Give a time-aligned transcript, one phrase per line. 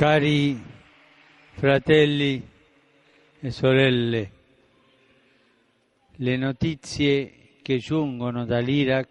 [0.00, 0.58] Cari
[1.50, 2.42] fratelli
[3.38, 4.30] e sorelle,
[6.12, 9.08] le notizie che giungono dall'Iraq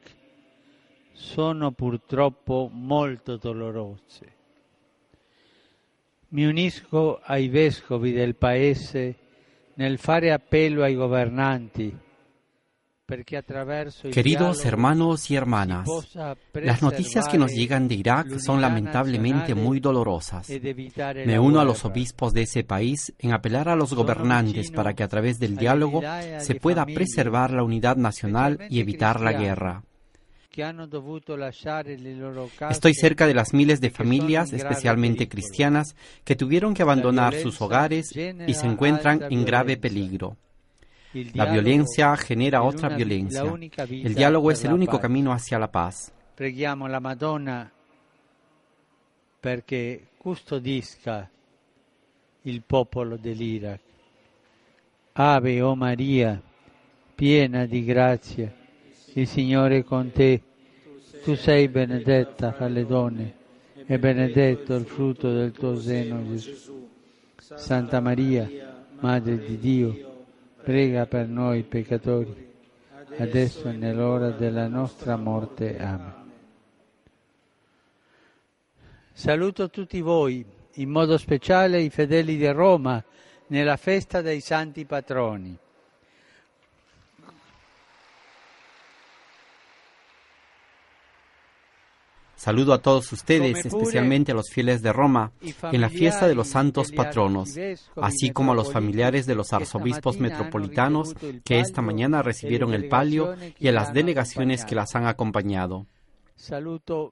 [1.11, 4.33] sono purtroppo molto dolorose.
[6.29, 9.15] Mi unisco ai vescovi del Paese
[9.75, 11.95] nel fare appello ai governanti
[14.11, 15.87] Queridos hermanos y hermanas,
[16.53, 20.47] las noticias que nos llegan de Irak son lamentablemente muy dolorosas.
[21.25, 25.03] Me uno a los obispos de ese país en apelar a los gobernantes para que
[25.03, 26.01] a través del diálogo
[26.39, 29.83] se pueda preservar la unidad nacional y evitar la guerra.
[32.69, 38.11] Estoy cerca de las miles de familias, especialmente cristianas, que tuvieron que abandonar sus hogares
[38.15, 40.37] y se encuentran en grave peligro.
[41.33, 43.43] La violencia genera otra violencia.
[43.89, 46.11] El diálogo es el único camino hacia la paz.
[46.35, 47.69] Preghiamo la Madonna
[49.39, 51.29] perché custodisca
[52.43, 53.79] il popolo dell'Iraq.
[55.13, 56.41] Ave, o Maria,
[57.15, 58.53] piena di grazia,
[59.13, 60.41] il Signore è con te.
[61.23, 63.35] Tu sei benedetta fra le donne
[63.85, 66.87] e benedetto il frutto del tuo seno, Gesù.
[67.35, 68.47] Santa Maria,
[68.99, 70.08] Madre di Dio,
[70.63, 72.51] prega per noi peccatori,
[73.17, 75.77] adesso e nell'ora della nostra morte.
[75.79, 76.13] Amen.
[79.11, 83.03] Saluto tutti voi, in modo speciale i fedeli di Roma,
[83.47, 85.57] nella festa dei santi patroni.
[92.39, 96.47] Saludo a todos ustedes, especialmente a los fieles de Roma, en la fiesta de los
[96.47, 97.49] santos patronos,
[97.97, 103.35] así como a los familiares de los arzobispos metropolitanos que esta mañana recibieron el palio
[103.59, 105.85] y a las delegaciones que las han acompañado.
[106.33, 107.11] Saluto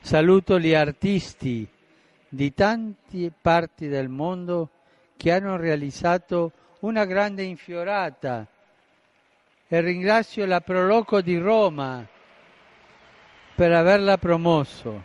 [0.00, 1.68] Saluto gli artisti
[2.28, 4.70] di tante parti del mondo
[5.16, 8.48] che hanno realizzato una grande infiorata
[9.72, 12.04] e ringrazio la Proloco di Roma
[13.54, 15.04] per averla promosso.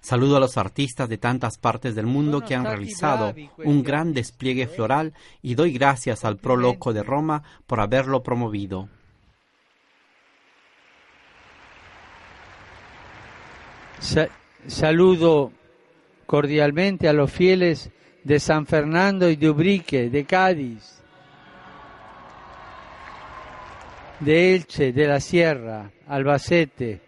[0.00, 4.66] Saludo a los artistas de tantas partes del mundo que han realizado un gran despliegue
[4.66, 8.90] floral y doy gracias al Proloco de Roma por haberlo promovido.
[13.98, 14.28] Sa
[14.66, 15.52] saludo
[16.26, 17.90] cordialmente a los fieles
[18.24, 21.03] de San Fernando y de Ubrique, de Cádiz,
[24.20, 27.00] de Elche, de la Sierra, Albacete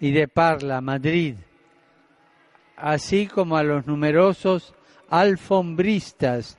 [0.00, 1.36] y de Parla, Madrid,
[2.76, 4.74] así como a los numerosos
[5.08, 6.58] alfombristas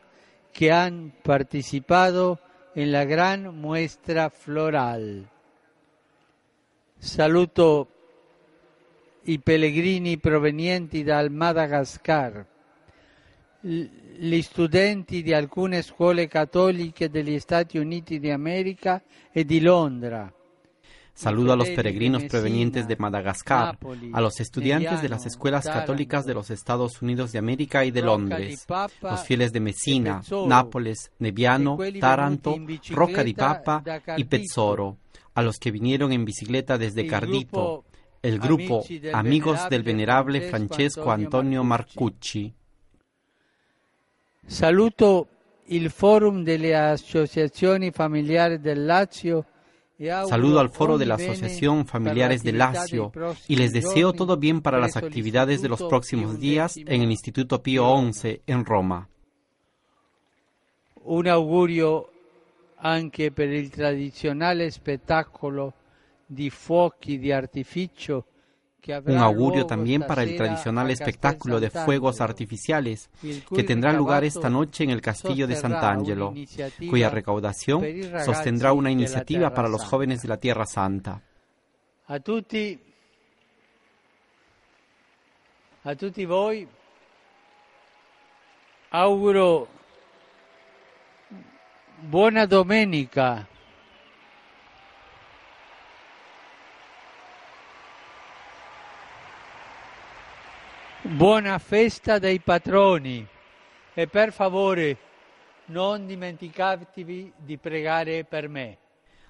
[0.53, 2.39] que han participado
[2.75, 5.29] en la gran muestra floral.
[6.99, 7.89] Saluto
[9.25, 12.45] i pellegrini provenienti dal Madagascar,
[13.65, 19.01] gli studenti di alcune scuole cattoliche degli Stati Uniti de América
[19.31, 20.31] e di Londra.
[21.15, 23.77] Saludo a los peregrinos provenientes de Madagascar,
[24.13, 28.01] a los estudiantes de las escuelas católicas de los Estados Unidos de América y de
[28.01, 28.65] Londres,
[28.99, 32.55] los fieles de Messina, Nápoles, Neviano, Taranto,
[32.89, 33.83] Rocca di Papa
[34.17, 34.97] y Pezzoro,
[35.35, 37.85] a los que vinieron en bicicleta desde Cardito,
[38.23, 42.55] el grupo Amigos del Venerable Francesco Antonio Marcucci.
[44.45, 45.27] Saluto
[45.67, 49.45] il Forum delle Associazioni Familiari del Lazio
[50.27, 53.11] Saludo al foro de la Asociación Familiares del Lazio
[53.47, 57.61] y les deseo todo bien para las actividades de los próximos días en el Instituto
[57.61, 59.07] Pío XI en Roma.
[61.03, 62.09] Un augurio
[62.77, 65.73] anche per il tradizionale spettacolo
[66.25, 68.25] di fuochi di artificio
[69.05, 73.09] un augurio también para el tradicional espectáculo de fuegos artificiales
[73.53, 76.33] que tendrá lugar esta noche en el castillo de Sant'Angelo,
[76.89, 77.83] cuya recaudación
[78.25, 81.21] sostendrá una iniciativa para los jóvenes de la Tierra Santa.
[82.07, 82.77] A tutti,
[85.83, 86.67] a tutti voi
[88.89, 89.67] auguro
[92.09, 93.47] buona domenica.
[101.05, 103.27] Buona festa dei patroni
[103.93, 104.97] e per favore
[105.65, 108.77] non dimenticatevi di pregare per me.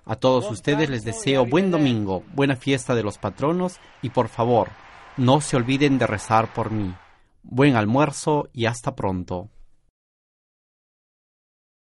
[0.03, 4.69] A todos ustedes les deseo buen domingo, buena fiesta de los patronos y por favor,
[5.17, 6.93] no se olviden de rezar por mí.
[7.41, 9.49] Buen almuerzo y hasta pronto.